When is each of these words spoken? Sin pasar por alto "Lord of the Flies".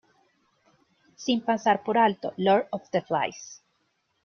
Sin 1.15 1.41
pasar 1.41 1.83
por 1.83 1.95
alto 1.99 2.33
"Lord 2.35 2.65
of 2.71 2.89
the 2.89 3.03
Flies". 3.03 3.61